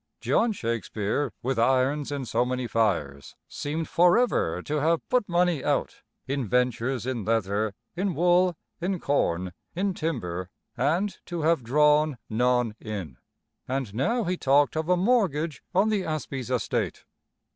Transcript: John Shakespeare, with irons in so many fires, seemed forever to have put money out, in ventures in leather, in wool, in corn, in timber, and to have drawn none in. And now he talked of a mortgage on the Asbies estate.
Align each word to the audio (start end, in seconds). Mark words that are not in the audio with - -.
John 0.19 0.51
Shakespeare, 0.51 1.31
with 1.43 1.59
irons 1.59 2.11
in 2.11 2.25
so 2.25 2.43
many 2.43 2.65
fires, 2.65 3.35
seemed 3.47 3.87
forever 3.87 4.63
to 4.63 4.77
have 4.77 5.07
put 5.09 5.29
money 5.29 5.63
out, 5.63 6.01
in 6.27 6.47
ventures 6.47 7.05
in 7.05 7.23
leather, 7.23 7.75
in 7.95 8.15
wool, 8.15 8.55
in 8.79 8.99
corn, 8.99 9.51
in 9.75 9.93
timber, 9.93 10.49
and 10.75 11.19
to 11.27 11.43
have 11.43 11.61
drawn 11.63 12.17
none 12.31 12.73
in. 12.79 13.17
And 13.67 13.93
now 13.93 14.23
he 14.23 14.37
talked 14.37 14.75
of 14.75 14.89
a 14.89 14.97
mortgage 14.97 15.61
on 15.75 15.89
the 15.89 16.01
Asbies 16.03 16.49
estate. 16.49 17.05